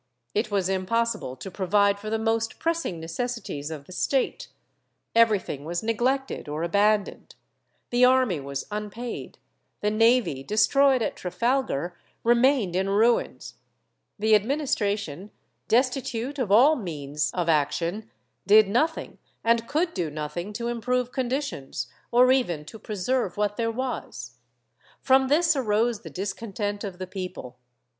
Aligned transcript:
It 0.33 0.49
was 0.49 0.67
impossible 0.67 1.35
to 1.35 1.51
provide 1.51 1.99
for 1.99 2.09
the 2.09 2.17
most 2.17 2.57
pressing 2.57 2.99
necessities 2.99 3.69
of 3.69 3.85
the 3.85 3.91
State; 3.91 4.47
everything 5.13 5.63
was 5.63 5.83
neglected 5.83 6.49
or 6.49 6.63
abandoned; 6.63 7.35
the 7.91 8.03
army 8.03 8.39
was 8.39 8.65
unpaid; 8.71 9.37
the 9.81 9.91
navy, 9.91 10.41
destroyed 10.41 11.03
at 11.03 11.15
Trafalgar, 11.15 11.95
remained 12.23 12.75
in 12.75 12.89
ruins; 12.89 13.53
the 14.17 14.33
administration, 14.33 15.29
destitute 15.67 16.39
of 16.39 16.51
all 16.51 16.75
means 16.75 17.29
of 17.35 17.47
action, 17.47 18.09
did 18.47 18.67
nothing 18.69 19.19
and 19.43 19.67
could 19.67 19.93
do 19.93 20.09
nothing 20.09 20.51
to 20.53 20.67
improve 20.67 21.11
conditions, 21.11 21.91
or 22.11 22.31
even 22.31 22.65
to 22.65 22.79
preserve 22.79 23.37
what 23.37 23.55
there 23.55 23.69
was. 23.71 24.31
From 24.99 25.27
this 25.27 25.55
arose 25.55 26.01
the 26.01 26.09
discontent 26.09 26.83
of 26.83 26.97
the 26.97 27.05
people." 27.05 27.59